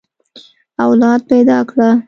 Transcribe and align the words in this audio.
اولاد 0.83 1.21
پيدا 1.29 1.59
کړه. 1.69 1.89